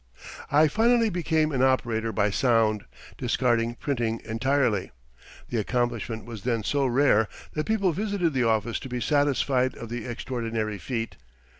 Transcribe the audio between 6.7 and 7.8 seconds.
rare that